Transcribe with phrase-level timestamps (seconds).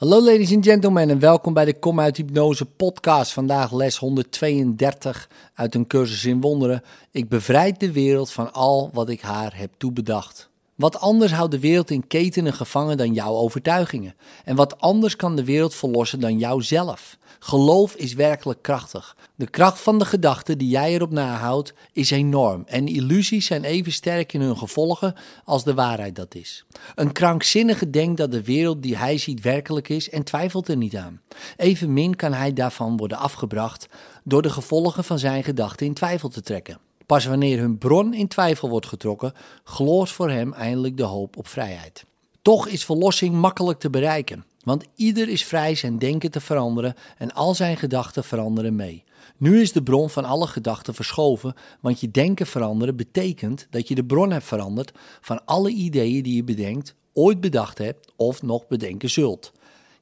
[0.00, 3.32] Hallo ladies and gentlemen en welkom bij de Kom uit Hypnose podcast.
[3.32, 6.82] Vandaag les 132 uit een cursus in wonderen.
[7.10, 10.49] Ik bevrijd de wereld van al wat ik haar heb toebedacht.
[10.80, 14.14] Wat anders houdt de wereld in ketenen gevangen dan jouw overtuigingen.
[14.44, 17.18] En wat anders kan de wereld verlossen dan jouzelf.
[17.38, 19.16] Geloof is werkelijk krachtig.
[19.34, 22.62] De kracht van de gedachte die jij erop nahoudt is enorm.
[22.66, 25.14] En illusies zijn even sterk in hun gevolgen
[25.44, 26.64] als de waarheid dat is.
[26.94, 30.96] Een krankzinnige denkt dat de wereld die hij ziet werkelijk is en twijfelt er niet
[30.96, 31.20] aan.
[31.56, 33.86] Evenmin kan hij daarvan worden afgebracht
[34.24, 36.78] door de gevolgen van zijn gedachten in twijfel te trekken.
[37.10, 39.32] Pas wanneer hun bron in twijfel wordt getrokken,
[39.64, 42.04] gloort voor hem eindelijk de hoop op vrijheid.
[42.42, 47.32] Toch is verlossing makkelijk te bereiken, want ieder is vrij zijn denken te veranderen en
[47.32, 49.04] al zijn gedachten veranderen mee.
[49.36, 53.94] Nu is de bron van alle gedachten verschoven, want je denken veranderen betekent dat je
[53.94, 58.66] de bron hebt veranderd van alle ideeën die je bedenkt, ooit bedacht hebt of nog
[58.66, 59.52] bedenken zult.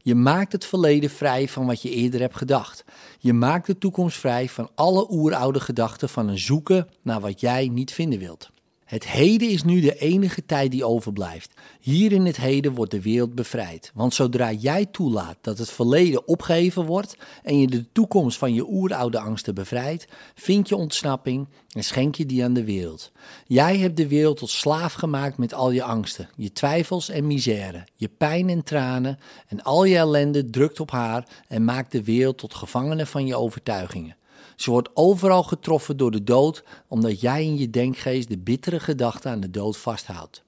[0.08, 2.84] Je maakt het verleden vrij van wat je eerder hebt gedacht.
[3.18, 7.68] Je maakt de toekomst vrij van alle oeroude gedachten van een zoeken naar wat jij
[7.68, 8.50] niet vinden wilt.
[8.88, 11.52] Het heden is nu de enige tijd die overblijft.
[11.80, 13.90] Hier in het heden wordt de wereld bevrijd.
[13.94, 18.68] Want zodra jij toelaat dat het verleden opgeheven wordt en je de toekomst van je
[18.68, 23.12] oeroude angsten bevrijdt, vind je ontsnapping en schenk je die aan de wereld.
[23.46, 27.84] Jij hebt de wereld tot slaaf gemaakt met al je angsten, je twijfels en misère,
[27.94, 32.38] je pijn en tranen en al je ellende drukt op haar en maakt de wereld
[32.38, 34.16] tot gevangene van je overtuigingen.
[34.56, 39.28] Ze wordt overal getroffen door de dood, omdat jij in je denkgeest de bittere gedachte
[39.28, 40.42] aan de dood vasthoudt.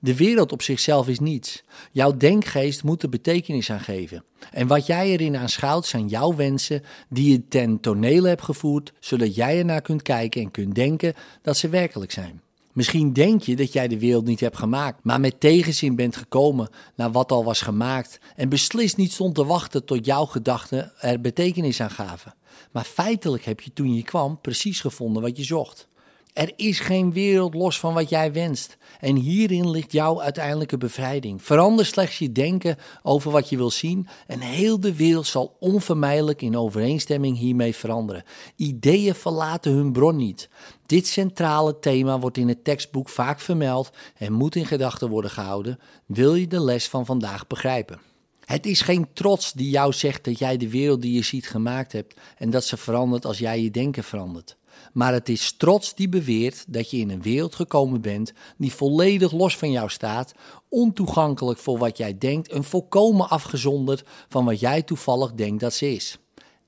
[0.00, 1.62] De wereld op zichzelf is niets.
[1.92, 4.24] Jouw denkgeest moet er betekenis aan geven.
[4.50, 9.34] En wat jij erin aanschouwt zijn jouw wensen die je ten toneel hebt gevoerd, zodat
[9.34, 12.42] jij ernaar kunt kijken en kunt denken dat ze werkelijk zijn.
[12.72, 16.68] Misschien denk je dat jij de wereld niet hebt gemaakt, maar met tegenzin bent gekomen
[16.96, 21.20] naar wat al was gemaakt en beslist niet stond te wachten tot jouw gedachten er
[21.20, 22.34] betekenis aan gaven.
[22.72, 25.88] Maar feitelijk heb je toen je kwam precies gevonden wat je zocht.
[26.32, 28.76] Er is geen wereld los van wat jij wenst.
[29.00, 31.42] En hierin ligt jouw uiteindelijke bevrijding.
[31.42, 36.42] Verander slechts je denken over wat je wil zien en heel de wereld zal onvermijdelijk
[36.42, 38.24] in overeenstemming hiermee veranderen.
[38.56, 40.48] Ideeën verlaten hun bron niet.
[40.86, 45.78] Dit centrale thema wordt in het tekstboek vaak vermeld en moet in gedachten worden gehouden,
[46.06, 48.00] wil je de les van vandaag begrijpen.
[48.44, 51.92] Het is geen trots die jou zegt dat jij de wereld die je ziet gemaakt
[51.92, 54.56] hebt en dat ze verandert als jij je denken verandert.
[54.92, 59.32] Maar het is trots die beweert dat je in een wereld gekomen bent die volledig
[59.32, 60.34] los van jou staat,
[60.68, 65.92] ontoegankelijk voor wat jij denkt en volkomen afgezonderd van wat jij toevallig denkt dat ze
[65.92, 66.18] is.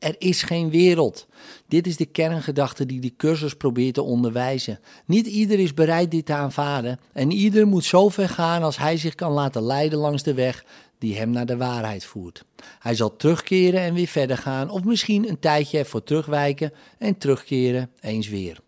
[0.03, 1.27] Er is geen wereld.
[1.69, 4.81] Dit is de kerngedachte die de cursus probeert te onderwijzen.
[5.07, 8.97] Niet ieder is bereid dit te aanvaarden en ieder moet zo ver gaan als hij
[8.97, 10.65] zich kan laten leiden langs de weg
[11.03, 12.45] die hem naar de waarheid voert.
[12.79, 17.91] Hij zal terugkeren en weer verder gaan, of misschien een tijdje ervoor terugwijken en terugkeren
[18.01, 18.59] eens weer.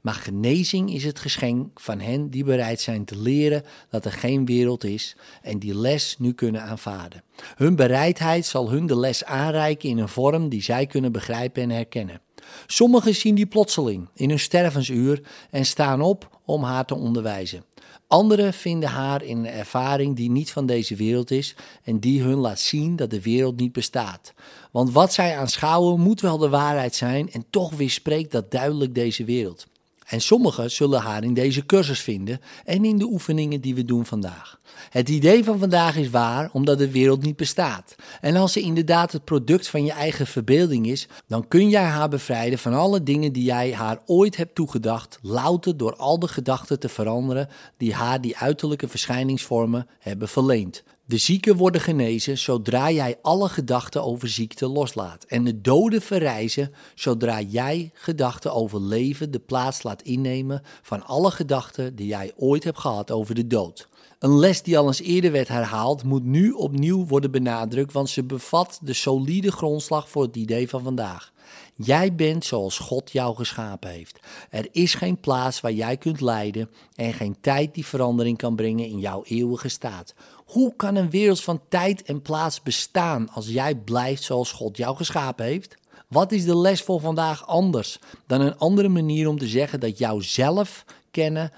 [0.00, 4.44] Maar genezing is het geschenk van hen die bereid zijn te leren dat er geen
[4.44, 7.22] wereld is en die les nu kunnen aanvaarden.
[7.56, 11.70] Hun bereidheid zal hun de les aanreiken in een vorm die zij kunnen begrijpen en
[11.70, 12.20] herkennen.
[12.66, 17.64] Sommigen zien die plotseling in hun stervensuur en staan op om haar te onderwijzen.
[18.08, 22.36] Anderen vinden haar in een ervaring die niet van deze wereld is en die hun
[22.36, 24.32] laat zien dat de wereld niet bestaat.
[24.72, 29.24] Want wat zij aanschouwen moet wel de waarheid zijn en toch weerspreekt dat duidelijk deze
[29.24, 29.66] wereld.
[30.06, 34.06] En sommigen zullen haar in deze cursus vinden en in de oefeningen die we doen
[34.06, 34.60] vandaag.
[34.90, 37.94] Het idee van vandaag is waar omdat de wereld niet bestaat.
[38.20, 42.08] En als ze inderdaad het product van je eigen verbeelding is, dan kun jij haar
[42.08, 46.80] bevrijden van alle dingen die jij haar ooit hebt toegedacht, louter door al de gedachten
[46.80, 50.84] te veranderen die haar die uiterlijke verschijningsvormen hebben verleend.
[51.08, 55.24] De zieken worden genezen zodra jij alle gedachten over ziekte loslaat.
[55.24, 61.30] En de doden verrijzen zodra jij gedachten over leven de plaats laat innemen van alle
[61.30, 63.88] gedachten die jij ooit hebt gehad over de dood.
[64.26, 68.24] Een les die al eens eerder werd herhaald, moet nu opnieuw worden benadrukt, want ze
[68.24, 71.32] bevat de solide grondslag voor het idee van vandaag.
[71.76, 74.20] Jij bent zoals God jou geschapen heeft.
[74.50, 78.86] Er is geen plaats waar jij kunt leiden en geen tijd die verandering kan brengen
[78.86, 80.14] in jouw eeuwige staat.
[80.44, 84.96] Hoe kan een wereld van tijd en plaats bestaan als jij blijft zoals God jou
[84.96, 85.76] geschapen heeft?
[86.08, 89.98] Wat is de les voor vandaag anders dan een andere manier om te zeggen dat
[89.98, 90.20] jouw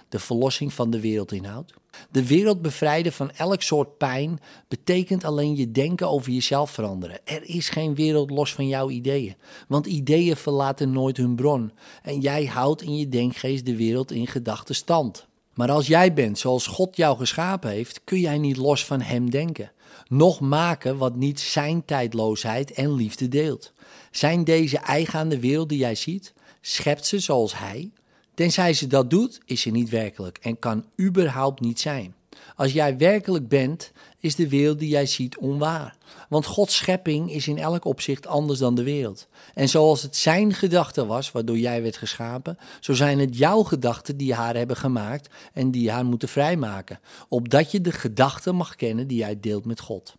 [0.09, 1.73] de verlossing van de wereld inhoudt?
[2.11, 7.21] De wereld bevrijden van elk soort pijn betekent alleen je denken over jezelf veranderen.
[7.25, 9.37] Er is geen wereld los van jouw ideeën,
[9.69, 11.73] want ideeën verlaten nooit hun bron
[12.03, 15.27] en jij houdt in je denkgeest de wereld in gedachten stand.
[15.55, 19.31] Maar als jij bent zoals God jou geschapen heeft, kun jij niet los van Hem
[19.31, 19.73] denken.
[20.09, 23.73] nog maken wat niet zijn tijdloosheid en liefde deelt.
[24.11, 26.33] Zijn deze eigen aan wereld die jij ziet?
[26.61, 27.91] Schept ze zoals hij?
[28.39, 32.15] Tenzij ze dat doet, is ze niet werkelijk en kan überhaupt niet zijn.
[32.59, 35.97] Als jij werkelijk bent, is de wereld die jij ziet onwaar.
[36.29, 39.29] Want Gods schepping is in elk opzicht anders dan de wereld.
[39.55, 44.17] En zoals het zijn gedachte was, waardoor jij werd geschapen, zo zijn het jouw gedachten
[44.17, 47.01] die haar hebben gemaakt en die haar moeten vrijmaken.
[47.29, 50.15] Opdat je de gedachten mag kennen die jij deelt met God.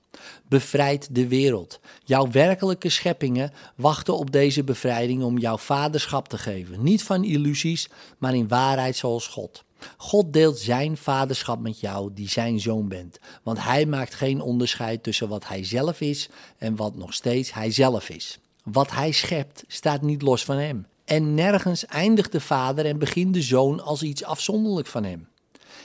[0.47, 1.79] Bevrijd de wereld.
[2.03, 6.83] Jouw werkelijke scheppingen wachten op deze bevrijding om jouw vaderschap te geven.
[6.83, 9.63] Niet van illusies, maar in waarheid zoals God.
[9.97, 13.19] God deelt zijn vaderschap met jou, die zijn zoon bent.
[13.43, 17.71] Want hij maakt geen onderscheid tussen wat hij zelf is en wat nog steeds hij
[17.71, 18.39] zelf is.
[18.63, 20.87] Wat hij schept staat niet los van hem.
[21.05, 25.27] En nergens eindigt de vader en begint de zoon als iets afzonderlijk van hem.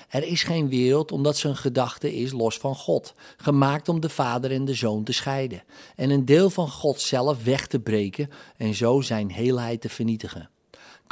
[0.09, 4.51] Er is geen wereld omdat zijn gedachte is los van God, gemaakt om de vader
[4.51, 5.63] en de zoon te scheiden,
[5.97, 10.51] en een deel van God zelf weg te breken en zo zijn heelheid te vernietigen.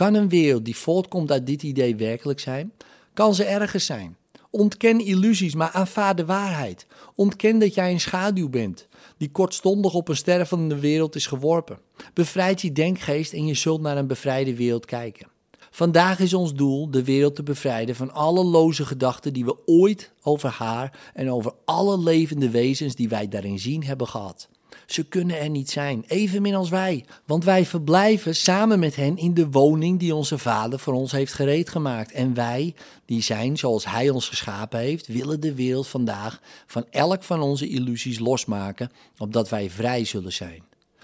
[0.02, 2.72] Kan een wereld die voortkomt uit dit idee werkelijk zijn?
[3.12, 4.16] Kan ze ergens zijn?
[4.50, 6.86] Ontken illusies, maar aanvaard de waarheid.
[7.14, 11.78] Ontken dat jij een schaduw bent, die kortstondig op een stervende wereld is geworpen.
[12.14, 15.28] Bevrijd je denkgeest en je zult naar een bevrijde wereld kijken.
[15.70, 20.12] Vandaag is ons doel de wereld te bevrijden van alle loze gedachten die we ooit
[20.22, 24.48] over haar en over alle levende wezens die wij daarin zien hebben gehad.
[24.86, 29.34] Ze kunnen er niet zijn, evenmin als wij, want wij verblijven samen met hen in
[29.34, 32.12] de woning die onze Vader voor ons heeft gereed gemaakt.
[32.12, 32.74] En wij,
[33.04, 37.68] die zijn zoals Hij ons geschapen heeft, willen de wereld vandaag van elk van onze
[37.68, 40.62] illusies losmaken, opdat wij vrij zullen zijn.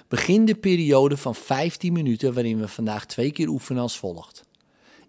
[0.09, 4.45] Begin de periode van 15 minuten waarin we vandaag twee keer oefenen als volgt.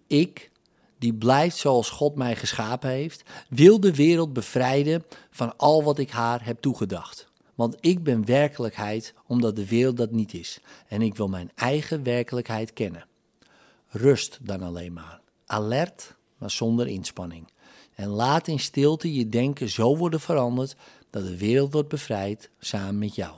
[0.06, 0.50] Ik,
[0.98, 6.10] die blijft zoals God mij geschapen heeft, wil de wereld bevrijden van al wat ik
[6.10, 7.29] haar heb toegedacht.
[7.60, 10.60] Want ik ben werkelijkheid omdat de wereld dat niet is.
[10.88, 13.06] En ik wil mijn eigen werkelijkheid kennen.
[13.88, 15.20] Rust dan alleen maar.
[15.46, 17.52] Alert, maar zonder inspanning.
[17.94, 20.76] En laat in stilte je denken zo worden veranderd
[21.10, 23.34] dat de wereld wordt bevrijd samen met jou.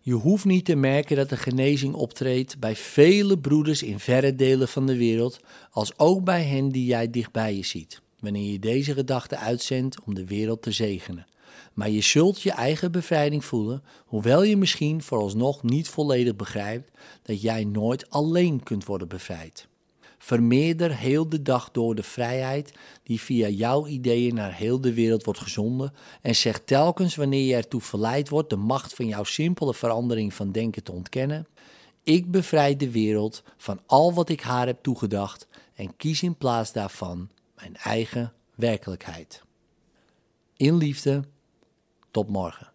[0.00, 4.68] Je hoeft niet te merken dat de genezing optreedt bij vele broeders in verre delen
[4.68, 5.40] van de wereld,
[5.70, 10.14] als ook bij hen die jij dichtbij je ziet, wanneer je deze gedachte uitzendt om
[10.14, 11.26] de wereld te zegenen.
[11.72, 16.90] Maar je zult je eigen bevrijding voelen, hoewel je misschien vooralsnog niet volledig begrijpt
[17.22, 19.68] dat jij nooit alleen kunt worden bevrijd.
[20.18, 22.72] Vermeerder heel de dag door de vrijheid
[23.02, 25.92] die via jouw ideeën naar heel de wereld wordt gezonden
[26.22, 30.52] en zeg telkens wanneer je ertoe verleid wordt de macht van jouw simpele verandering van
[30.52, 31.46] denken te ontkennen.
[32.02, 36.72] Ik bevrijd de wereld van al wat ik haar heb toegedacht en kies in plaats
[36.72, 39.42] daarvan mijn eigen werkelijkheid.
[40.56, 41.24] In liefde
[42.14, 42.73] tot morgen.